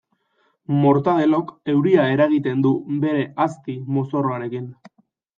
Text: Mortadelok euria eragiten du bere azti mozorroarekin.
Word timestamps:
Mortadelok 0.83 1.51
euria 1.73 2.07
eragiten 2.13 2.63
du 2.67 2.71
bere 3.03 3.25
azti 3.45 3.75
mozorroarekin. 3.99 4.65